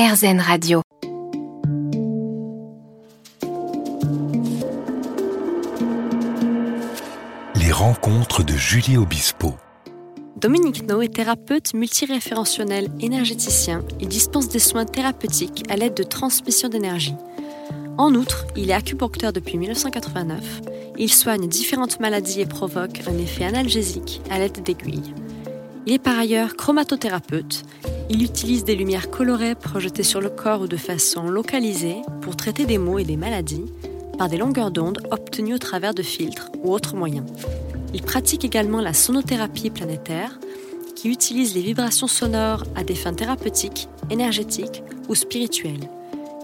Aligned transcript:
RZN 0.00 0.40
Radio. 0.40 0.80
Les 7.54 7.70
rencontres 7.70 8.42
de 8.42 8.54
Julie 8.54 8.96
Obispo. 8.96 9.52
Dominique 10.36 10.88
No 10.88 11.02
est 11.02 11.12
thérapeute 11.12 11.74
multiréférentionnel 11.74 12.88
énergéticien. 13.00 13.82
Il 14.00 14.08
dispense 14.08 14.48
des 14.48 14.58
soins 14.58 14.86
thérapeutiques 14.86 15.64
à 15.68 15.76
l'aide 15.76 15.92
de 15.92 16.02
transmission 16.02 16.70
d'énergie. 16.70 17.16
En 17.98 18.14
outre, 18.14 18.46
il 18.56 18.70
est 18.70 18.72
acupuncteur 18.72 19.34
depuis 19.34 19.58
1989. 19.58 20.62
Il 20.96 21.12
soigne 21.12 21.46
différentes 21.46 22.00
maladies 22.00 22.40
et 22.40 22.46
provoque 22.46 23.02
un 23.06 23.18
effet 23.18 23.44
analgésique 23.44 24.22
à 24.30 24.38
l'aide 24.38 24.62
d'aiguilles. 24.62 25.12
Il 25.84 25.92
est 25.92 25.98
par 25.98 26.18
ailleurs 26.18 26.56
chromatothérapeute. 26.56 27.64
Il 28.12 28.24
utilise 28.24 28.64
des 28.64 28.74
lumières 28.74 29.08
colorées 29.08 29.54
projetées 29.54 30.02
sur 30.02 30.20
le 30.20 30.30
corps 30.30 30.62
ou 30.62 30.66
de 30.66 30.76
façon 30.76 31.28
localisée 31.28 32.02
pour 32.22 32.34
traiter 32.34 32.66
des 32.66 32.76
maux 32.76 32.98
et 32.98 33.04
des 33.04 33.16
maladies 33.16 33.66
par 34.18 34.28
des 34.28 34.36
longueurs 34.36 34.72
d'onde 34.72 34.98
obtenues 35.12 35.54
au 35.54 35.58
travers 35.58 35.94
de 35.94 36.02
filtres 36.02 36.50
ou 36.64 36.72
autres 36.72 36.96
moyens. 36.96 37.24
Il 37.94 38.02
pratique 38.02 38.44
également 38.44 38.80
la 38.80 38.94
sonothérapie 38.94 39.70
planétaire, 39.70 40.40
qui 40.96 41.08
utilise 41.08 41.54
les 41.54 41.62
vibrations 41.62 42.08
sonores 42.08 42.64
à 42.74 42.82
des 42.82 42.96
fins 42.96 43.14
thérapeutiques, 43.14 43.88
énergétiques 44.10 44.82
ou 45.08 45.14
spirituelles. 45.14 45.88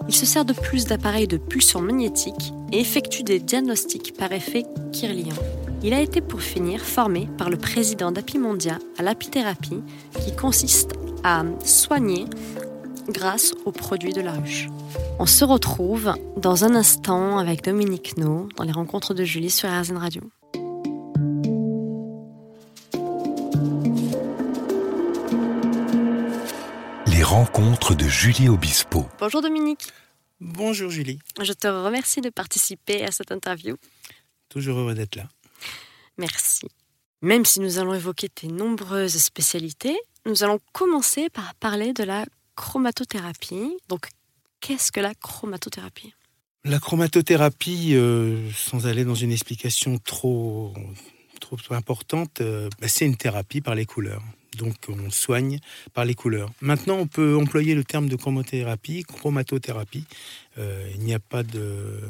Il 0.08 0.14
se 0.14 0.24
sert 0.24 0.44
de 0.44 0.52
plus 0.52 0.84
d'appareils 0.84 1.26
de 1.26 1.36
pulsion 1.36 1.80
magnétique 1.80 2.54
et 2.70 2.80
effectue 2.80 3.24
des 3.24 3.40
diagnostics 3.40 4.16
par 4.16 4.30
effet 4.30 4.64
kirlien. 4.92 5.34
Il 5.82 5.92
a 5.92 6.00
été 6.00 6.20
pour 6.20 6.42
finir 6.42 6.80
formé 6.80 7.28
par 7.36 7.50
le 7.50 7.56
président 7.56 8.12
d'Apimondia 8.12 8.78
à 8.98 9.02
l'apithérapie 9.02 9.82
qui 10.24 10.34
consiste 10.34 10.95
à 11.26 11.42
soigner 11.64 12.24
grâce 13.08 13.52
aux 13.64 13.72
produits 13.72 14.12
de 14.12 14.20
la 14.20 14.30
ruche. 14.30 14.68
On 15.18 15.26
se 15.26 15.44
retrouve 15.44 16.14
dans 16.36 16.64
un 16.64 16.76
instant 16.76 17.38
avec 17.38 17.64
Dominique 17.64 18.16
No 18.16 18.48
dans 18.56 18.62
les 18.62 18.70
rencontres 18.70 19.12
de 19.12 19.24
Julie 19.24 19.50
sur 19.50 19.68
RZN 19.68 19.96
Radio. 19.96 20.22
Les 27.08 27.24
rencontres 27.24 27.96
de 27.96 28.06
Julie 28.06 28.48
Obispo. 28.48 29.06
Bonjour 29.18 29.42
Dominique, 29.42 29.88
Bonjour 30.38 30.90
Julie, 30.90 31.18
je 31.42 31.52
te 31.54 31.66
remercie 31.66 32.20
de 32.20 32.30
participer 32.30 33.02
à 33.02 33.10
cette 33.10 33.32
interview. 33.32 33.76
toujours 34.48 34.78
heureux 34.78 34.94
d'être 34.94 35.16
là. 35.16 35.28
Merci. 36.18 36.68
Même 37.20 37.44
si 37.44 37.58
nous 37.58 37.78
allons 37.78 37.94
évoquer 37.94 38.28
tes 38.28 38.46
nombreuses 38.46 39.16
spécialités, 39.16 39.98
nous 40.26 40.42
allons 40.42 40.58
commencer 40.72 41.30
par 41.30 41.54
parler 41.54 41.92
de 41.92 42.02
la 42.04 42.26
chromatothérapie. 42.56 43.76
Donc, 43.88 44.08
qu'est-ce 44.60 44.92
que 44.92 45.00
la 45.00 45.14
chromatothérapie? 45.14 46.14
La 46.64 46.80
chromatothérapie, 46.80 47.94
euh, 47.94 48.50
sans 48.52 48.86
aller 48.86 49.04
dans 49.04 49.14
une 49.14 49.30
explication 49.30 49.98
trop, 49.98 50.74
trop 51.40 51.56
importante, 51.74 52.40
euh, 52.40 52.68
bah, 52.80 52.88
c'est 52.88 53.06
une 53.06 53.16
thérapie 53.16 53.60
par 53.60 53.76
les 53.76 53.86
couleurs. 53.86 54.22
Donc 54.58 54.74
on 54.88 55.10
soigne 55.10 55.60
par 55.92 56.06
les 56.06 56.14
couleurs. 56.14 56.50
Maintenant, 56.60 56.96
on 56.96 57.06
peut 57.06 57.36
employer 57.36 57.74
le 57.74 57.84
terme 57.84 58.08
de 58.08 58.16
chromothérapie, 58.16 59.04
chromatothérapie. 59.04 60.06
Euh, 60.58 60.90
il 60.94 61.02
n'y 61.02 61.12
a 61.12 61.18
pas 61.18 61.42
de, 61.42 62.00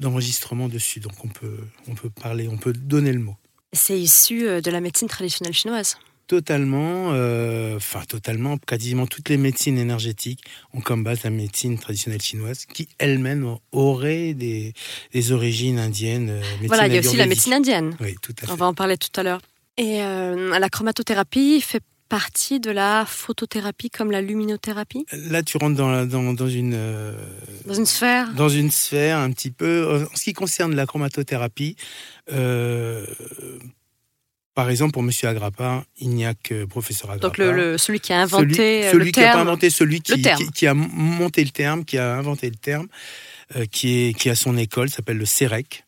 d'enregistrement 0.00 0.68
dessus, 0.68 1.00
donc 1.00 1.22
on 1.22 1.28
peut, 1.28 1.58
on 1.86 1.94
peut 1.94 2.08
parler, 2.08 2.48
on 2.48 2.56
peut 2.56 2.72
donner 2.72 3.12
le 3.12 3.18
mot. 3.20 3.36
C'est 3.74 4.00
issu 4.00 4.62
de 4.62 4.70
la 4.70 4.80
médecine 4.80 5.08
traditionnelle 5.08 5.54
chinoise. 5.54 5.96
Totalement, 6.36 7.10
euh, 7.12 7.76
enfin 7.76 8.00
totalement, 8.08 8.56
quasiment 8.56 9.06
toutes 9.06 9.28
les 9.28 9.36
médecines 9.36 9.76
énergétiques 9.76 10.42
ont 10.72 10.80
comme 10.80 11.04
base 11.04 11.24
la 11.24 11.28
médecine 11.30 11.78
traditionnelle 11.78 12.22
chinoise, 12.22 12.64
qui 12.64 12.88
elle-même 12.98 13.56
aurait 13.70 14.32
des, 14.32 14.72
des 15.12 15.32
origines 15.32 15.78
indiennes. 15.78 16.30
euh, 16.30 16.40
Voilà, 16.68 16.86
il 16.86 16.94
y 16.94 16.96
a 16.96 17.00
aussi 17.00 17.18
la 17.18 17.26
médecine 17.26 17.52
indienne. 17.52 17.94
Oui, 18.00 18.14
tout 18.22 18.32
à 18.42 18.46
fait. 18.46 18.52
On 18.52 18.56
va 18.56 18.64
en 18.64 18.72
parler 18.72 18.96
tout 18.96 19.10
à 19.20 19.22
l'heure. 19.22 19.42
Et 19.76 20.02
euh, 20.02 20.58
la 20.58 20.68
chromatothérapie 20.70 21.60
fait 21.60 21.82
partie 22.08 22.60
de 22.60 22.70
la 22.70 23.04
photothérapie 23.06 23.90
comme 23.90 24.10
la 24.10 24.22
luminothérapie? 24.22 25.04
Là, 25.12 25.42
tu 25.42 25.58
rentres 25.58 25.76
dans, 25.76 25.90
la- 25.90 26.06
dans, 26.06 26.32
dans 26.32 26.48
une 26.48 26.72
euh, 26.74 27.14
Dans 27.66 27.74
une 27.74 27.84
sphère 27.86 28.32
dans 28.32 28.48
une 28.48 28.70
sphère 28.70 29.18
un 29.18 29.30
petit 29.32 29.50
peu. 29.50 30.06
En 30.10 30.16
ce 30.16 30.24
qui 30.24 30.32
concerne 30.32 30.74
la 30.74 30.86
chromatothérapie, 30.86 31.76
euh, 32.32 33.04
par 34.54 34.68
exemple, 34.70 34.92
pour 34.92 35.02
Monsieur 35.02 35.28
Agrappa, 35.28 35.84
il 35.98 36.10
n'y 36.10 36.26
a 36.26 36.34
que 36.34 36.64
professeur 36.64 37.10
Agrappa. 37.10 37.28
Donc 37.28 37.38
le, 37.38 37.52
le- 37.52 37.78
celui 37.78 38.00
qui 38.00 38.12
a 38.12 38.20
inventé 38.20 38.82
celui, 38.82 38.90
celui 38.90 39.04
le 39.06 39.10
qui 39.12 39.20
a 39.24 39.32
pas 39.32 39.40
inventé, 39.40 39.70
celui 39.70 40.00
qui, 40.00 40.66
a 40.66 40.74
monté 40.74 41.42
le 41.44 41.50
terme, 41.50 41.84
qui 41.84 41.98
a 41.98 42.14
inventé 42.16 42.48
le 42.50 42.56
terme, 42.56 42.88
euh, 43.56 43.64
qui, 43.66 44.08
est, 44.08 44.12
qui 44.14 44.28
a 44.30 44.34
son 44.34 44.56
école, 44.56 44.90
s'appelle 44.90 45.18
le 45.18 45.26
CEREC, 45.26 45.84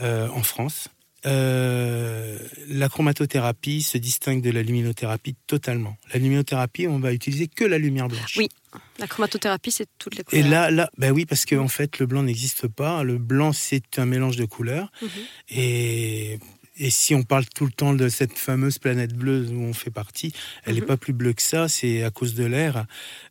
euh, 0.00 0.28
en 0.28 0.42
France. 0.42 0.88
Euh, 1.24 2.36
la 2.68 2.88
chromatothérapie 2.88 3.82
se 3.82 3.96
distingue 3.96 4.42
de 4.42 4.50
la 4.50 4.62
luminothérapie 4.62 5.36
totalement. 5.46 5.96
La 6.12 6.18
luminothérapie, 6.18 6.88
on 6.88 6.98
va 6.98 7.12
utiliser 7.12 7.46
que 7.46 7.64
la 7.64 7.78
lumière 7.78 8.08
blanche. 8.08 8.36
Oui. 8.36 8.48
La 8.98 9.06
chromatothérapie, 9.06 9.70
c'est 9.70 9.86
toutes 9.98 10.16
les 10.16 10.22
Et 10.32 10.42
couleurs. 10.42 10.50
là, 10.50 10.70
là, 10.70 10.90
ben 10.98 11.12
oui, 11.12 11.24
parce 11.26 11.44
qu'en 11.46 11.58
en 11.64 11.68
fait, 11.68 11.98
le 12.00 12.06
blanc 12.06 12.22
n'existe 12.24 12.66
pas. 12.66 13.04
Le 13.04 13.18
blanc, 13.18 13.52
c'est 13.52 13.98
un 13.98 14.06
mélange 14.06 14.36
de 14.36 14.44
couleurs. 14.46 14.90
Mhm. 15.00 15.08
Et, 15.50 16.38
et 16.78 16.90
si 16.90 17.14
on 17.14 17.22
parle 17.22 17.44
tout 17.54 17.66
le 17.66 17.72
temps 17.72 17.92
de 17.94 18.08
cette 18.08 18.38
fameuse 18.38 18.78
planète 18.78 19.14
bleue 19.14 19.46
où 19.50 19.60
on 19.62 19.72
fait 19.74 19.90
partie, 19.90 20.32
elle 20.64 20.74
n'est 20.76 20.80
Mhm. 20.80 20.86
pas 20.86 20.96
plus 20.96 21.12
bleue 21.12 21.32
que 21.34 21.42
ça. 21.42 21.68
C'est 21.68 22.02
à 22.02 22.10
cause 22.10 22.34
de 22.34 22.44
l'air, 22.44 22.86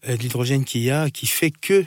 euh, 0.07 0.15
de 0.17 0.21
l'hydrogène 0.21 0.63
qu'il 0.65 0.81
y 0.81 0.91
a, 0.91 1.09
qui 1.09 1.25
fait 1.27 1.51
que 1.51 1.85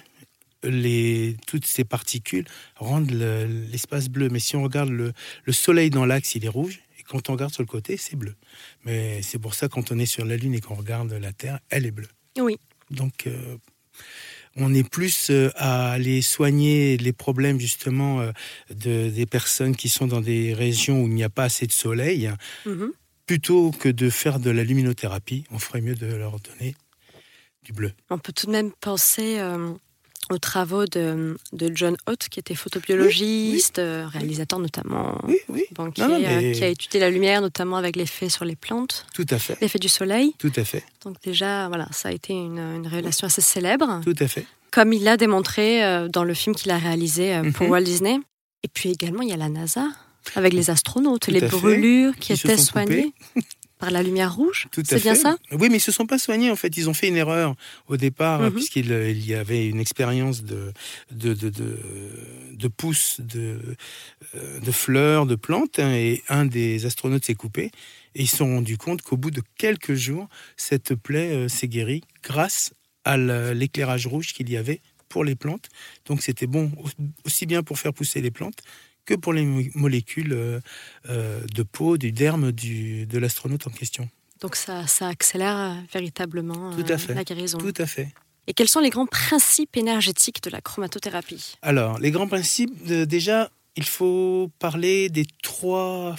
les, 0.62 1.37
toutes 1.47 1.66
ces 1.66 1.84
particules 1.84 2.47
rendent 2.76 3.10
le- 3.10 3.47
l'espace 3.70 4.09
bleu. 4.09 4.28
Mais 4.31 4.38
si 4.41 4.56
on 4.56 4.62
regarde 4.62 4.88
le, 4.91 5.12
le 5.44 5.53
soleil 5.53 5.91
dans 5.91 6.06
l'axe, 6.06 6.34
il 6.34 6.44
est 6.44 6.48
rouge. 6.48 6.81
Et 6.98 7.03
quand 7.03 7.28
on 7.28 7.34
regarde 7.34 7.53
sur 7.53 7.62
le 7.62 7.66
côté, 7.69 7.97
c'est 7.98 8.16
bleu. 8.16 8.34
Mais 8.84 9.21
c'est 9.22 9.38
pour 9.38 9.54
ça, 9.54 9.69
quand 9.69 9.92
on 9.92 9.98
est 9.98 10.06
sur 10.06 10.25
la 10.25 10.36
Lune 10.36 10.54
et 10.54 10.60
qu'on 10.60 10.75
regarde 10.75 11.12
la 11.12 11.32
Terre, 11.32 11.60
elle 11.71 11.84
est 11.86 11.91
bleue. 11.91 12.09
Oui. 12.38 12.56
Donc, 12.91 13.26
euh, 13.26 13.56
on 14.56 14.72
est 14.75 14.88
plus 14.88 15.31
euh, 15.31 15.50
à 15.56 15.91
aller 15.92 16.22
soigner 16.22 16.97
les 16.97 17.12
problèmes 17.12 17.59
justement 17.59 18.20
euh, 18.20 18.32
de, 18.70 19.09
des 19.10 19.26
personnes 19.26 19.75
qui 19.76 19.88
sont 19.88 20.06
dans 20.06 20.20
des 20.20 20.54
régions 20.54 21.03
où 21.03 21.06
il 21.06 21.15
n'y 21.15 21.25
a 21.25 21.31
pas 21.31 21.44
assez 21.44 21.66
de 21.66 21.72
soleil, 21.72 22.31
Mhm. 22.66 22.92
plutôt 23.26 23.70
que 23.72 23.88
de 23.88 24.10
faire 24.10 24.38
de 24.38 24.50
la 24.50 24.65
luminothérapie. 24.65 25.44
On 25.50 25.59
ferait 25.59 25.81
mieux 25.81 25.94
de 25.94 26.06
leur 26.06 26.38
donner 26.41 26.75
du 27.65 27.72
bleu. 27.72 27.92
On 28.10 28.19
peut 28.19 28.32
tout 28.32 28.47
de 28.47 28.53
même 28.53 28.70
penser 28.81 29.38
euh, 29.38 29.72
aux 30.30 30.38
travaux 30.38 30.84
de, 30.86 31.36
de 31.52 31.70
John 31.74 31.96
Hoth, 32.06 32.28
qui 32.30 32.40
était 32.40 32.54
photobiologiste, 32.54 33.78
euh, 33.78 34.06
réalisateur 34.10 34.58
notamment, 34.58 35.18
Oui, 35.26 35.38
Non, 35.78 35.84
non, 35.98 36.14
euh, 36.14 36.18
mais- 36.40 36.52
qui 36.52 36.64
a 36.64 36.68
étudié 36.68 37.00
la 37.00 37.10
lumière, 37.10 37.40
notamment 37.40 37.76
avec 37.76 37.96
l'effet 37.96 38.28
sur 38.28 38.44
les 38.44 38.56
plantes, 38.56 39.06
tout 39.14 39.26
à 39.30 39.38
fait, 39.38 39.56
l'effet 39.60 39.78
du 39.78 39.88
soleil. 39.88 40.34
tout 40.38 40.52
à 40.56 40.64
fait, 40.64 40.84
Donc 41.04 41.16
déjà, 41.22 41.68
voilà, 41.68 41.88
ça 41.92 42.08
a 42.08 42.12
été 42.12 42.32
une, 42.32 42.58
une 42.58 42.86
révélation 42.86 43.26
assez 43.26 43.40
célèbre, 43.42 44.00
tout 44.04 44.14
à 44.18 44.28
fait. 44.28 44.46
comme 44.70 44.92
il 44.92 45.02
l'a 45.04 45.16
démontré 45.16 45.84
euh, 45.84 46.08
dans 46.08 46.24
le 46.24 46.34
film 46.34 46.54
qu'il 46.54 46.70
a 46.70 46.78
réalisé 46.78 47.34
euh, 47.34 47.50
pour 47.52 47.66
Mhm. 47.66 47.70
Walt 47.72 47.82
Disney. 47.84 48.18
Et 48.62 48.68
puis 48.68 48.91
également, 48.91 49.22
il 49.22 49.28
y 49.28 49.32
a 49.32 49.36
la 49.36 49.48
NASA, 49.50 49.88
avec 50.36 50.52
les 50.54 50.70
astronautes, 50.70 51.22
Tout 51.22 51.30
les 51.30 51.41
fait. 51.41 51.48
brûlures 51.48 52.16
qui, 52.18 52.32
étaient 52.32 52.56
soignées 52.56 53.12
par 53.84 53.91
la 53.93 54.03
lumière 54.03 54.34
rouge. 54.34 54.67
Tout 54.72 54.81
à 54.81 54.84
C'est 54.84 55.03
bien 55.03 55.15
fait. 55.15 55.21
ça 55.21 55.37
Oui, 55.53 55.69
mais 55.71 55.77
ils 55.77 55.81
se 55.81 55.93
sont 55.93 56.06
pas 56.06 56.19
soignés 56.19 56.50
en 56.50 56.56
fait. 56.56 56.75
Ils 56.77 56.89
ont 56.89 56.95
fait 56.95 57.09
une 57.09 57.17
erreur 57.17 57.55
au 57.87 57.97
départ 57.97 58.41
Mhm. 58.41 58.53
puisqu'il 58.53 58.91
euh, 58.93 59.11
il 59.11 59.27
y 59.27 59.34
avait 59.34 59.69
une 59.69 59.78
expérience 59.81 60.43
de 60.43 60.72
de 61.11 61.34
de, 61.34 61.49
de, 61.50 61.78
de 62.53 62.69
pousses 62.69 63.21
de 63.21 63.61
euh, 64.34 64.61
de 64.61 64.72
fleurs, 64.72 65.27
de 65.27 65.34
plantes, 65.34 65.78
hein, 65.78 65.93
et 65.95 66.22
un 66.28 66.47
des 66.47 66.87
astronautes 66.87 67.25
s'est 67.27 67.34
coupé. 67.34 67.65
Et 68.15 68.22
ils 68.22 68.28
se 68.28 68.39
sont 68.39 68.47
rendus 68.55 68.78
compte 68.78 69.03
qu'au 69.03 69.17
bout 69.19 69.31
de 69.31 69.43
quelques 69.59 69.95
jours, 69.95 70.28
cette 70.56 70.95
plaie 70.95 71.33
euh, 71.34 71.49
s'est 71.49 71.69
guérie 71.69 72.03
grâce 72.22 72.72
à 73.05 73.16
la- 73.19 73.53
l'éclairage 73.53 74.06
rouge 74.06 74.33
qu'il 74.33 74.49
y 74.51 74.56
avait 74.56 74.81
pour 75.10 75.25
les 75.25 75.34
plantes. 75.37 75.69
Donc 76.07 76.22
c'était 76.22 76.47
bon 76.47 76.72
au- 76.83 76.89
aussi 77.27 77.45
bien 77.45 77.63
pour 77.63 77.78
faire 77.78 77.92
pousser 77.92 78.21
les 78.22 78.30
plantes 78.30 78.60
que 79.06 79.15
pour 79.15 79.33
les 79.33 79.45
mo- 79.45 79.62
molécules 79.74 80.33
euh, 80.33 80.60
euh, 81.09 81.41
de 81.54 81.62
peau, 81.62 81.97
du 81.98 82.12
derme 82.12 82.53
du, 82.53 83.06
de 83.06 83.18
l'astronaute 83.18 83.66
en 83.66 83.71
question. 83.71 84.09
Donc 84.41 84.56
ça, 84.56 84.86
ça 84.86 85.09
accélère 85.09 85.56
euh, 85.56 85.74
véritablement 85.92 86.74
Tout 86.77 86.92
à 86.92 86.98
fait. 86.98 87.15
la 87.15 87.24
guérison. 87.24 87.59
Tout 87.59 87.74
à 87.78 87.86
fait. 87.86 88.09
Et 88.47 88.53
quels 88.53 88.68
sont 88.68 88.80
les 88.80 88.91
grands 88.91 89.06
principes 89.06 89.77
énergétiques 89.77 90.42
de 90.42 90.51
la 90.51 90.60
chromatothérapie? 90.60 91.56
Alors, 91.62 91.98
les 91.98 92.10
grands 92.10 92.28
principes, 92.28 92.86
de- 92.86 93.04
déjà, 93.06 93.51
il 93.77 93.84
faut 93.84 94.51
parler 94.59 95.09
des 95.09 95.27
trois 95.42 96.15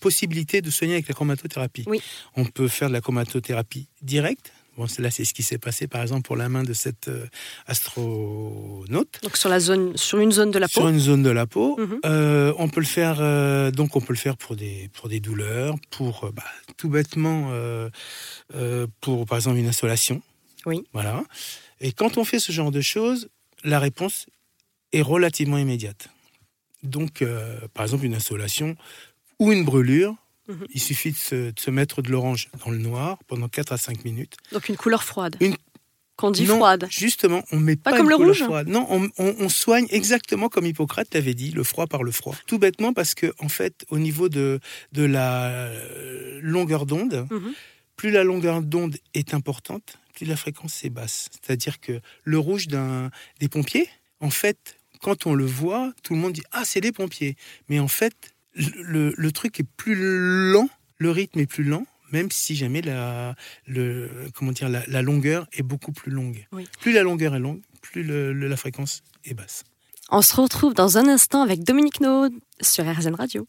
possibilités 0.00 0.62
de 0.62 0.70
soigner 0.70 0.94
avec 0.94 1.08
la 1.08 1.14
chromatothérapie. 1.14 1.84
Oui. 1.86 2.00
On 2.36 2.44
peut 2.44 2.68
faire 2.68 2.88
de 2.88 2.92
la 2.92 3.00
chromatothérapie 3.00 3.88
directe. 4.02 4.52
Bon, 4.76 4.86
là, 4.98 5.10
c'est 5.10 5.24
ce 5.24 5.32
qui 5.32 5.42
s'est 5.42 5.58
passé, 5.58 5.86
par 5.86 6.02
exemple, 6.02 6.22
pour 6.22 6.36
la 6.36 6.48
main 6.48 6.62
de 6.62 6.74
cet 6.74 7.08
euh, 7.08 7.26
astronaute. 7.66 9.18
Donc 9.22 9.36
sur, 9.36 9.48
la 9.48 9.58
zone, 9.58 9.96
sur 9.96 10.18
une 10.18 10.32
zone 10.32 10.50
de 10.50 10.58
la 10.58 10.68
sur 10.68 10.82
peau 10.82 10.88
une 10.88 10.98
zone 10.98 11.22
de 11.22 11.30
la 11.30 11.46
peau. 11.46 11.78
Mhm. 11.78 12.00
Euh, 12.04 12.52
on 12.58 12.68
peut 12.68 12.80
le 12.80 12.86
faire 12.86 13.18
euh, 13.20 13.70
donc 13.70 13.96
on 13.96 14.00
peut 14.00 14.12
le 14.12 14.18
faire 14.18 14.36
pour 14.36 14.54
des 14.54 14.90
pour 14.92 15.08
des 15.08 15.20
douleurs, 15.20 15.76
pour 15.90 16.30
bah, 16.34 16.42
tout 16.76 16.90
bêtement 16.90 17.50
pour 19.00 19.26
par 19.26 19.38
exemple 19.38 19.58
une 19.58 19.68
installation. 19.68 20.20
Oui. 20.66 20.84
Voilà. 20.92 21.24
Et 21.80 21.92
quand 21.92 22.18
on 22.18 22.24
fait 22.24 22.38
ce 22.38 22.52
genre 22.52 22.70
de 22.70 22.80
choses, 22.80 23.28
la 23.64 23.78
réponse 23.78 24.26
est 24.92 25.02
relativement 25.02 25.58
immédiate. 25.58 26.08
Donc, 26.82 27.24
par 27.74 27.84
exemple, 27.84 28.04
une 28.04 28.14
insolation 28.14 28.76
ou 29.38 29.52
une 29.52 29.64
brûlure, 29.64 30.14
Mhm. 30.48 30.66
il 30.72 30.80
suffit 30.80 31.12
de 31.12 31.16
se, 31.16 31.50
de 31.50 31.58
se 31.60 31.70
mettre 31.70 32.02
de 32.02 32.10
l'orange 32.10 32.48
dans 32.64 32.70
le 32.70 32.78
noir 32.78 33.18
pendant 33.26 33.48
4 33.48 33.72
à 33.72 33.76
5 33.78 34.04
minutes. 34.04 34.36
Donc 34.52 34.68
une 34.68 34.76
couleur 34.76 35.02
froide. 35.04 35.36
Une- 35.40 35.56
Qu'on 36.16 36.30
dit 36.30 36.44
non, 36.46 36.56
froide. 36.56 36.86
Justement, 36.88 37.44
on 37.52 37.58
met 37.60 37.76
Pas 37.76 37.90
pas, 37.90 37.96
comme 37.98 38.06
une 38.06 38.10
le 38.10 38.16
couleur 38.16 38.30
rouge 38.30 38.42
froide. 38.44 38.68
Non, 38.68 38.86
on, 38.88 39.10
on- 39.18 39.34
on 39.38 39.48
soigne 39.50 39.86
exactement 39.90 40.48
comme 40.48 40.64
Hippocrate 40.64 41.10
t'avait 41.10 41.34
dit, 41.34 41.50
le 41.50 41.62
froid 41.62 41.86
par 41.86 42.02
le 42.02 42.10
froid. 42.10 42.34
Tout 42.46 42.58
bêtement 42.58 42.94
parce 42.94 43.14
que, 43.14 43.34
en 43.38 43.50
fait, 43.50 43.84
au 43.90 43.98
niveau 43.98 44.30
de, 44.30 44.58
de 44.92 45.02
la 45.04 45.48
euh, 45.50 46.40
longueur 46.42 46.86
d'onde, 46.86 47.26
Mhm. 47.30 47.52
plus 47.96 48.10
la 48.10 48.24
longueur 48.24 48.62
d'onde 48.62 48.96
est 49.12 49.34
importante, 49.34 49.98
plus 50.14 50.24
la 50.24 50.36
fréquence 50.36 50.82
est 50.86 50.90
basse. 50.90 51.28
C'est-à-dire 51.32 51.80
que 51.80 52.00
le 52.24 52.38
rouge 52.38 52.66
des 52.68 53.48
pompiers, 53.50 53.88
en 54.20 54.30
fait, 54.30 54.78
quand 55.02 55.26
on 55.26 55.34
le 55.34 55.44
voit, 55.44 55.92
tout 56.02 56.14
le 56.14 56.20
monde 56.20 56.32
dit 56.32 56.42
ah 56.52 56.62
c'est 56.64 56.80
les 56.80 56.92
pompiers. 56.92 57.36
Mais 57.68 57.78
en 57.78 57.88
fait, 57.88 58.14
le, 58.56 59.30
truc 59.32 59.60
est 59.60 59.66
plus 59.76 59.96
lent, 60.52 60.68
le 60.98 61.10
rythme 61.10 61.40
est 61.40 61.46
plus 61.46 61.64
lent, 61.64 61.86
même 62.12 62.30
si 62.30 62.56
jamais 62.56 62.82
la 62.82 63.34
le 63.66 64.08
comment 64.34 64.52
dire 64.52 64.68
la, 64.68 64.82
la 64.86 65.02
longueur 65.02 65.46
est 65.52 65.62
beaucoup 65.62 65.92
plus 65.92 66.10
longue. 66.10 66.46
Oui. 66.52 66.68
Plus 66.80 66.92
la 66.92 67.02
longueur 67.02 67.34
est 67.34 67.40
longue, 67.40 67.60
plus 67.82 68.02
le- 68.02 68.32
le- 68.32 68.48
la 68.48 68.56
fréquence 68.56 69.02
est 69.24 69.34
basse. 69.34 69.64
On 70.10 70.22
se 70.22 70.36
retrouve 70.36 70.72
dans 70.74 70.98
un 70.98 71.08
instant 71.08 71.42
avec 71.42 71.64
Dominique 71.64 72.00
Naud 72.00 72.32
sur 72.60 72.84
RZN 72.84 73.14
Radio. 73.14 73.46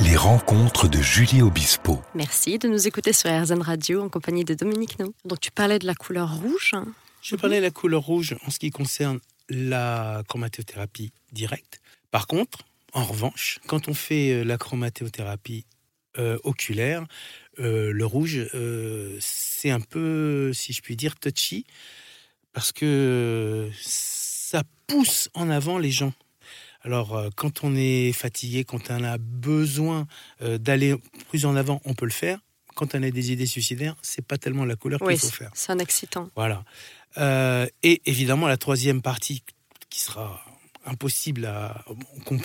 Les 0.00 0.16
rencontres 0.16 0.88
de 0.88 0.98
Julie 1.00 1.42
Obispo. 1.42 2.00
Merci 2.14 2.58
de 2.58 2.68
nous 2.68 2.86
écouter 2.86 3.12
sur 3.12 3.30
RZN 3.30 3.60
Radio 3.62 4.02
en 4.02 4.08
compagnie 4.08 4.44
de 4.44 4.54
Dominique 4.54 4.98
Naud. 4.98 5.12
Donc 5.24 5.40
tu 5.40 5.50
parlais 5.50 5.78
de 5.78 5.86
la 5.86 5.94
couleur 5.94 6.34
rouge. 6.36 6.74
Je 7.22 7.36
parlais 7.36 7.58
de 7.58 7.62
la 7.62 7.70
couleur 7.70 8.02
rouge 8.02 8.36
en 8.46 8.50
ce 8.50 8.58
qui 8.58 8.70
concerne 8.70 9.20
la 9.48 10.22
chromatothérapie 10.28 11.12
directe. 11.32 11.80
Par 12.10 12.26
contre, 12.26 12.58
en 12.92 13.04
revanche, 13.04 13.58
quand 13.66 13.88
on 13.88 13.94
fait 13.94 14.30
euh, 14.30 14.44
la 14.44 14.56
chromatothérapie 14.58 15.66
euh, 16.18 16.38
oculaire, 16.42 17.06
euh, 17.60 17.92
le 17.92 18.06
rouge, 18.06 18.38
euh, 18.54 19.16
c'est 19.20 19.70
un 19.70 19.80
peu, 19.80 20.52
si 20.52 20.72
je 20.72 20.80
puis 20.80 20.96
dire, 20.96 21.16
touchy, 21.16 21.64
parce 22.52 22.72
que 22.72 23.70
ça 23.80 24.62
pousse 24.86 25.28
en 25.34 25.50
avant 25.50 25.78
les 25.78 25.90
gens. 25.90 26.12
Alors, 26.82 27.22
quand 27.36 27.64
on 27.64 27.74
est 27.76 28.12
fatigué, 28.12 28.64
quand 28.64 28.90
on 28.90 29.04
a 29.04 29.18
besoin 29.18 30.06
d'aller 30.40 30.94
plus 31.28 31.44
en 31.44 31.56
avant, 31.56 31.82
on 31.84 31.92
peut 31.94 32.06
le 32.06 32.12
faire. 32.12 32.38
Quand 32.74 32.94
on 32.94 33.02
a 33.02 33.10
des 33.10 33.32
idées 33.32 33.46
suicidaires, 33.46 33.96
c'est 34.00 34.24
pas 34.24 34.38
tellement 34.38 34.64
la 34.64 34.76
couleur 34.76 35.02
Oui, 35.02 35.14
qu'il 35.14 35.28
faut 35.28 35.36
faire. 35.36 35.50
c'est 35.54 35.72
un 35.72 35.78
excitant. 35.80 36.30
Voilà. 36.36 36.64
Euh, 37.18 37.66
et 37.82 38.00
évidemment, 38.06 38.46
la 38.46 38.56
troisième 38.56 39.02
partie 39.02 39.42
qui 39.90 40.00
sera 40.00 40.40
impossible 40.84 41.44
à, 41.44 41.84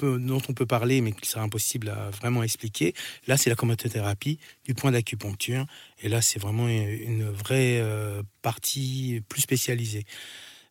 dont 0.01 0.41
on 0.49 0.53
peut 0.53 0.65
parler, 0.65 1.01
mais 1.01 1.13
qui 1.13 1.29
sera 1.29 1.43
impossible 1.43 1.89
à 1.89 2.09
vraiment 2.09 2.43
expliquer, 2.43 2.93
là, 3.27 3.37
c'est 3.37 3.49
la 3.49 3.55
chromatothérapie 3.55 4.39
du 4.65 4.73
point 4.73 4.91
d'acupuncture. 4.91 5.65
Et 6.01 6.09
là, 6.09 6.21
c'est 6.21 6.39
vraiment 6.39 6.67
une 6.67 7.29
vraie 7.29 7.79
euh, 7.79 8.21
partie 8.41 9.21
plus 9.29 9.41
spécialisée. 9.41 10.05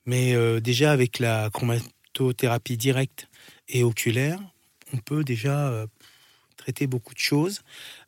Mais 0.05 0.35
euh, 0.35 0.61
déjà, 0.61 0.93
avec 0.93 1.19
la 1.19 1.49
chromatothérapie 1.51 2.77
directe 2.77 3.29
et 3.69 3.85
oculaire, 3.85 4.39
on 4.93 4.99
peut 4.99 5.25
déjà 5.25 5.87
traiter 6.62 6.87
beaucoup 6.87 7.14
de 7.14 7.19
choses, 7.19 7.62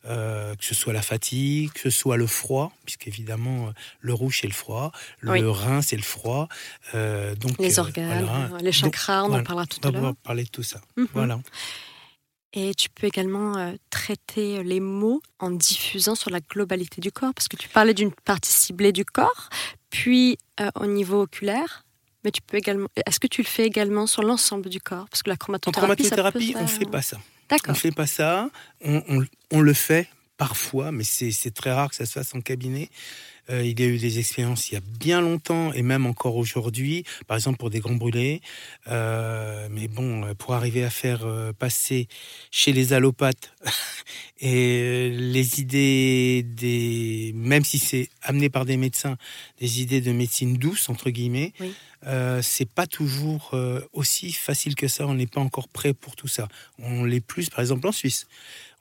euh, 0.06 0.54
que 0.54 0.64
ce 0.64 0.74
soit 0.74 0.92
la 0.92 1.02
fatigue, 1.02 1.72
que 1.72 1.80
ce 1.80 1.90
soit 1.90 2.16
le 2.16 2.26
froid, 2.26 2.72
puisqu'évidemment, 2.84 3.68
euh, 3.68 3.70
le 4.00 4.14
rouge, 4.14 4.38
c'est 4.40 4.46
le 4.46 4.52
froid, 4.52 4.92
le 5.20 5.32
Oui. 5.32 5.40
rein, 5.42 5.82
c'est 5.82 5.96
le 5.96 6.02
froid. 6.02 6.48
euh, 6.94 7.34
donc, 7.34 7.58
Les 7.58 7.78
organes, 7.78 8.24
voilà. 8.24 8.58
les 8.58 8.64
Donc, 8.64 8.72
chakras, 8.72 9.22
on 9.22 9.26
en 9.26 9.28
voilà, 9.30 9.44
parlera 9.44 9.66
tout 9.66 9.78
on 9.82 9.88
à 9.88 9.90
va 9.90 9.92
l'heure. 9.92 10.00
pouvoir 10.00 10.16
parler 10.22 10.44
de 10.44 10.50
tout 10.50 10.62
ça. 10.62 10.80
Mhm. 10.96 11.08
Voilà. 11.12 11.40
Et 12.52 12.72
tu 12.74 12.88
peux 12.88 13.08
également 13.08 13.56
euh, 13.56 13.72
traiter 13.90 14.62
les 14.62 14.78
mots 14.78 15.20
en 15.40 15.50
diffusant 15.50 16.14
sur 16.14 16.30
la 16.30 16.38
globalité 16.40 17.00
du 17.00 17.10
corps, 17.10 17.34
parce 17.34 17.48
que 17.48 17.56
tu 17.56 17.68
parlais 17.68 17.94
d'une 17.94 18.12
partie 18.12 18.52
ciblée 18.52 18.92
du 18.92 19.04
corps, 19.04 19.48
puis 19.90 20.38
euh, 20.60 20.70
au 20.76 20.86
niveau 20.86 21.22
oculaire. 21.22 21.84
Mais 22.24 22.30
tu 22.30 22.40
peux 22.40 22.56
également. 22.56 22.88
Est-ce 23.04 23.20
que 23.20 23.26
tu 23.26 23.42
le 23.42 23.46
fais 23.46 23.66
également 23.66 24.06
sur 24.06 24.22
l'ensemble 24.22 24.70
du 24.70 24.80
corps? 24.80 25.06
Parce 25.10 25.22
que 25.22 25.28
la 25.28 25.34
En 25.34 25.36
chromatothérapie. 25.36 26.04
ça 26.04 26.16
peut 26.32 26.38
on 26.38 26.66
faire- 26.66 26.70
fait 26.70 26.90
pas 26.90 27.02
ça. 27.02 27.18
On 27.50 27.54
D'accord. 27.54 27.76
fait 27.76 27.92
pas 27.92 28.06
ça. 28.06 28.50
On, 28.82 29.60
le 29.60 29.72
fait 29.72 30.08
parfois, 30.36 30.92
mais 30.92 31.04
c'est 31.04 31.54
très 31.54 31.72
rare 31.72 31.90
que 31.90 31.96
ça 31.96 32.06
se 32.06 32.12
fasse 32.12 32.34
en 32.34 32.40
cabinet. 32.40 32.90
Euh, 33.50 33.62
il 33.64 33.78
y 33.78 33.82
a 33.82 33.86
eu 33.86 33.98
des 33.98 34.18
expériences 34.18 34.70
il 34.70 34.74
y 34.74 34.76
a 34.76 34.80
bien 34.98 35.20
longtemps 35.20 35.72
et 35.72 35.82
même 35.82 36.06
encore 36.06 36.36
aujourd'hui, 36.36 37.04
par 37.26 37.36
exemple 37.36 37.58
pour 37.58 37.70
des 37.70 37.80
grands 37.80 37.94
brûlés. 37.94 38.40
Euh, 38.88 39.68
mais 39.70 39.88
bon, 39.88 40.24
euh, 40.24 40.34
pour 40.34 40.54
arriver 40.54 40.82
à 40.84 40.90
faire 40.90 41.26
passer 41.58 42.08
chez 42.50 42.72
les 42.72 42.92
allopathes 42.92 43.52
et 44.40 45.10
les 45.10 45.60
idées 45.60 46.42
des, 46.44 47.32
même 47.34 47.64
si 47.64 47.78
c'est 47.78 48.08
amené 48.22 48.48
par 48.50 48.64
des 48.64 48.76
médecins, 48.76 49.16
des 49.60 49.80
idées 49.82 50.00
de 50.00 50.12
médecine 50.12 50.56
douce 50.56 50.88
entre 50.88 51.10
guillemets, 51.10 51.52
Oui. 51.60 51.72
euh, 52.06 52.40
c'est 52.42 52.68
pas 52.68 52.86
toujours 52.86 53.50
euh, 53.54 53.80
aussi 53.92 54.32
facile 54.32 54.74
que 54.74 54.88
ça. 54.88 55.06
On 55.06 55.14
n'est 55.14 55.26
pas 55.26 55.40
encore 55.40 55.68
prêt 55.68 55.94
pour 55.94 56.16
tout 56.16 56.28
ça. 56.28 56.48
On 56.78 57.04
l'est 57.04 57.20
plus, 57.20 57.48
par 57.50 57.60
exemple, 57.60 57.86
en 57.86 57.92
Suisse. 57.92 58.26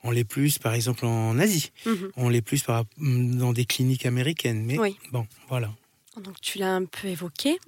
On 0.06 0.10
l'est 0.10 0.24
plus, 0.24 0.58
par 0.58 0.74
exemple, 0.74 1.04
en 1.06 1.38
Asie. 1.38 1.72
Mhm. 1.86 2.10
On 2.16 2.28
l'est 2.28 2.42
plus 2.42 2.62
par, 2.62 2.84
dans 2.98 3.52
des 3.52 3.64
cliniques 3.64 4.06
américaines. 4.06 4.62
Mais 4.64 4.78
Oui. 4.78 4.96
bon, 5.10 5.26
voilà. 5.48 5.74
Donc 6.22 6.40
tu 6.40 6.58
l'as 6.58 6.74
un 6.74 6.84
peu 6.84 7.08
évoqué. 7.08 7.58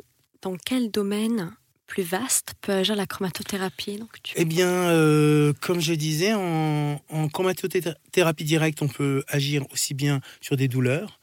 Dans 0.42 0.56
quel 0.56 0.90
domaine 0.90 1.52
plus 1.86 2.02
vaste 2.02 2.54
peut 2.60 2.72
agir 2.72 2.94
la 2.94 3.06
chromatothérapie 3.06 3.96
Donc, 3.96 4.10
tu... 4.22 4.34
Eh 4.36 4.44
bien, 4.44 4.68
euh, 4.68 5.52
comme 5.60 5.80
je 5.80 5.94
disais, 5.94 6.34
en, 6.34 7.00
en 7.08 7.28
chromatothérapie 7.28 8.44
directe, 8.44 8.82
on 8.82 8.88
peut 8.88 9.24
agir 9.28 9.64
aussi 9.72 9.94
bien 9.94 10.20
sur 10.40 10.56
des 10.56 10.68
douleurs 10.68 11.18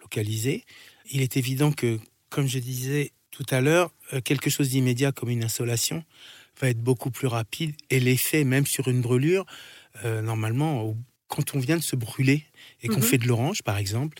localisées. 0.00 0.64
Il 1.10 1.22
est 1.22 1.36
évident 1.36 1.72
que, 1.72 1.98
comme 2.30 2.46
je 2.46 2.58
disais 2.58 3.12
tout 3.30 3.46
à 3.50 3.60
l'heure, 3.60 3.90
euh, 4.12 4.20
quelque 4.20 4.50
chose 4.50 4.68
d'immédiat 4.70 5.12
comme 5.12 5.30
une 5.30 5.44
insolation 5.44 6.04
va 6.60 6.68
être 6.68 6.80
beaucoup 6.82 7.10
plus 7.10 7.28
rapide 7.28 7.74
et 7.88 8.00
l'effet, 8.00 8.44
même 8.44 8.66
sur 8.66 8.88
une 8.88 9.00
brûlure, 9.00 9.46
euh, 10.04 10.22
normalement, 10.22 10.96
quand 11.28 11.54
on 11.54 11.58
vient 11.58 11.76
de 11.76 11.82
se 11.82 11.96
brûler 11.96 12.44
et 12.82 12.88
qu'on 12.88 12.96
Mhm. 12.96 13.02
fait 13.02 13.18
de 13.18 13.26
l'orange, 13.26 13.62
par 13.62 13.76
exemple, 13.78 14.16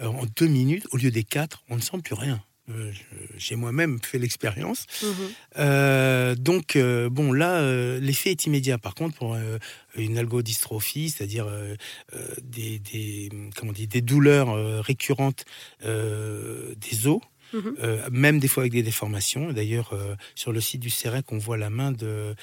euh, 0.00 0.06
en 0.06 0.24
deux 0.36 0.46
minutes, 0.46 0.86
au 0.92 0.96
lieu 0.96 1.10
des 1.10 1.24
quatre, 1.24 1.62
on 1.68 1.76
ne 1.76 1.80
sent 1.80 1.98
plus 2.04 2.14
rien. 2.14 2.42
Euh, 2.70 2.92
J'ai 3.36 3.56
moi-même 3.56 3.98
fait 4.02 4.18
l'expérience. 4.18 4.86
Mhm. 5.02 6.34
Donc, 6.36 6.78
bon, 7.10 7.32
là, 7.32 7.98
l'effet 7.98 8.30
est 8.30 8.46
immédiat. 8.46 8.78
Par 8.78 8.94
contre, 8.94 9.16
pour 9.16 9.36
une 9.96 10.16
algodystrophie, 10.18 11.10
c'est-à-dire 11.10 11.48
des, 12.42 12.78
des, 12.78 13.28
comment 13.56 13.72
dit, 13.72 13.88
des 13.88 14.00
douleurs 14.00 14.82
récurrentes 14.84 15.44
des 15.82 17.06
os, 17.06 17.20
Mhm. 17.52 17.76
euh, 17.82 18.08
même 18.10 18.38
des 18.38 18.48
fois 18.48 18.62
avec 18.62 18.72
des 18.72 18.82
déformations. 18.82 19.52
D'ailleurs, 19.52 19.92
euh, 19.92 20.14
sur 20.34 20.52
le 20.52 20.60
site 20.62 20.80
du 20.80 20.88
CEREC, 20.88 21.30
on 21.32 21.36
voit 21.38 21.58
la 21.58 21.68
main 21.68 21.92
de, 21.92 22.34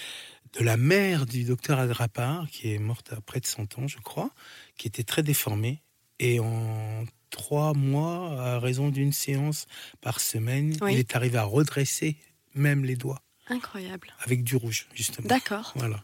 de 0.58 0.64
la 0.64 0.78
mère 0.78 1.26
du 1.26 1.44
docteur 1.44 1.80
Agrapar, 1.80 2.50
qui 2.50 2.74
est 2.74 2.80
morte 2.80 3.14
à 3.14 3.22
près 3.22 3.40
de 3.40 3.46
100 3.46 3.78
ans, 3.78 3.88
je 3.88 3.98
crois, 4.00 4.32
qui 4.78 4.88
était 4.88 5.04
très 5.04 5.24
déformée. 5.24 5.82
Et 6.20 6.40
en 6.40 7.06
trois 7.30 7.74
mois, 7.74 8.42
à 8.42 8.60
raison 8.60 8.90
d'une 8.90 9.14
séance 9.14 9.68
par 10.02 10.20
semaine, 10.20 10.76
Oui. 10.82 10.94
il 10.94 11.00
est 11.00 11.16
arrivé 11.16 11.38
à 11.38 11.44
redresser 11.44 12.18
même 12.56 12.84
les 12.84 12.96
doigts 12.96 13.22
Incroyable. 13.48 14.14
avec 14.26 14.44
du 14.44 14.56
rouge, 14.56 14.88
justement. 14.94 15.28
D'accord. 15.28 15.72
Voilà. 15.76 16.04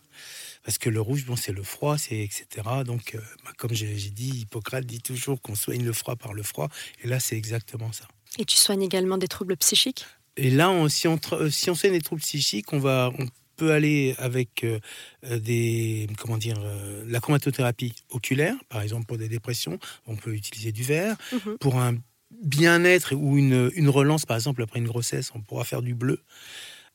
Parce 0.63 0.77
que 0.77 0.89
le 0.89 1.01
rouge, 1.01 1.25
bon, 1.25 1.35
c'est 1.35 1.51
le 1.51 1.63
froid, 1.63 1.97
c'est 1.97 2.17
etc. 2.19 2.47
Donc, 2.85 3.15
euh, 3.15 3.19
bah, 3.43 3.51
comme 3.57 3.73
j'ai 3.73 3.93
dit, 3.95 4.29
Hippocrate 4.41 4.85
dit 4.85 4.99
toujours 5.01 5.41
qu'on 5.41 5.55
soigne 5.55 5.83
le 5.83 5.93
froid 5.93 6.15
par 6.15 6.33
le 6.33 6.43
froid. 6.43 6.69
Et 7.03 7.07
là, 7.07 7.19
c'est 7.19 7.35
exactement 7.37 7.91
ça. 7.91 8.07
Et 8.37 8.45
tu 8.45 8.55
soignes 8.57 8.81
également 8.83 9.17
des 9.17 9.27
troubles 9.27 9.57
psychiques? 9.57 10.05
Et 10.37 10.49
là, 10.49 10.69
on- 10.71 10.87
si, 10.89 11.07
on, 11.07 11.17
tra- 11.17 11.49
si 11.51 11.69
on 11.69 11.75
soigne 11.75 11.91
des 11.93 12.01
troubles 12.01 12.21
psychiques, 12.21 12.73
on, 12.73 12.79
va, 12.79 13.11
on 13.17 13.27
peut 13.55 13.71
aller 13.71 14.15
avec 14.17 14.63
euh, 14.63 14.79
euh, 15.25 15.39
des, 15.39 16.07
comment 16.17 16.37
dire, 16.37 16.57
euh, 16.59 17.03
la 17.07 17.19
chromatothérapie 17.19 17.93
oculaire, 18.09 18.55
par 18.69 18.81
exemple 18.81 19.05
pour 19.05 19.17
des 19.17 19.29
dépressions, 19.29 19.79
on 20.07 20.15
peut 20.15 20.33
utiliser 20.33 20.71
du 20.71 20.83
verre. 20.83 21.15
Mhm. 21.31 21.57
Pour 21.59 21.77
un 21.79 21.95
bien-être 22.31 23.15
ou 23.15 23.37
une, 23.37 23.71
une 23.75 23.89
relance, 23.89 24.25
par 24.25 24.35
exemple 24.35 24.61
après 24.61 24.79
une 24.79 24.87
grossesse, 24.87 25.31
on 25.33 25.41
pourra 25.41 25.63
faire 25.63 25.81
du 25.81 25.93
bleu. 25.93 26.19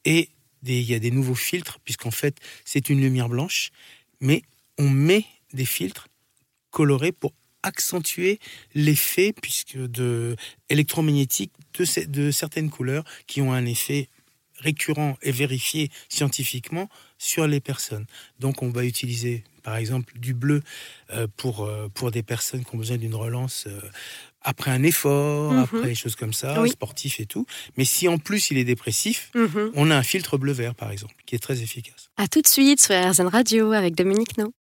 Et 0.05 0.31
il 0.67 0.83
y 0.83 0.95
a 0.95 0.99
des 0.99 1.11
nouveaux 1.11 1.35
filtres, 1.35 1.79
puisqu'en 1.81 2.11
fait, 2.11 2.37
c'est 2.64 2.90
une 2.90 3.00
lumière 3.00 3.29
blanche, 3.29 3.71
mais 4.21 4.43
on 4.79 4.88
met 4.88 5.25
des 5.52 5.64
filtres 5.64 6.09
colorés 6.71 7.12
pour 7.12 7.33
accentuer 7.62 8.38
l'effet 8.75 9.33
puisque 9.33 9.76
de 9.76 10.37
électromagnétique 10.69 11.52
de, 11.79 12.07
de 12.07 12.31
certaines 12.31 12.71
couleurs 12.71 13.05
qui 13.26 13.43
ont 13.43 13.52
un 13.52 13.67
effet 13.67 14.09
récurrent 14.61 15.17
et 15.23 15.33
vérifié 15.33 15.90
scientifiquement 16.09 16.88
sur 17.19 17.47
les 17.47 17.61
personnes. 17.61 18.07
Donc 18.38 18.62
on 18.62 18.71
va 18.71 18.85
utiliser 18.85 19.45
par 19.62 19.76
exemple, 19.76 20.19
du 20.19 20.33
bleu 20.33 20.62
euh, 21.12 21.26
pour, 21.37 21.64
euh, 21.67 21.88
pour 21.93 22.11
des 22.11 22.23
personnes 22.23 22.64
qui 22.64 22.75
ont 22.75 22.79
besoin 22.79 22.97
d'une 22.97 23.14
relance 23.14 23.67
euh, 23.67 23.79
après 24.40 24.71
un 24.71 24.83
effort, 24.83 25.52
Mhm. 25.52 25.59
après 25.59 25.88
des 25.88 25.95
choses 25.95 26.17
comme 26.17 26.33
ça, 26.33 26.62
Oui. 26.62 26.71
sportif 26.71 27.21
et 27.21 27.26
tout. 27.26 27.45
Mais 27.76 27.85
si 27.85 28.09
en 28.09 28.17
plus 28.17 28.50
il 28.50 28.57
est 28.57 28.64
dépressif, 28.64 29.31
Mhm. 29.35 29.73
on 29.75 29.90
a 29.90 29.97
un 29.97 30.02
filtre 30.02 30.38
bleu-vert, 30.38 30.75
par 30.75 30.90
exemple, 30.90 31.14
qui 31.26 31.35
est 31.35 31.38
très 31.40 31.61
efficace. 31.61 32.09
À 32.17 32.26
tout 32.26 32.40
de 32.40 32.47
suite 32.49 32.81
sur 32.81 32.95
RZN 32.95 33.26
Radio 33.29 33.73
avec 33.73 33.95
Dominique 33.95 34.38
No. 34.38 34.49